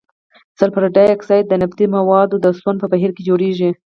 سلفر 0.59 0.83
ډای 0.95 1.07
اکساید 1.11 1.45
د 1.49 1.53
نفتي 1.61 1.85
موادو 1.95 2.35
د 2.41 2.47
سون 2.61 2.75
په 2.79 2.87
بهیر 2.91 3.11
کې 3.15 3.25
جوړیږي. 3.29 3.69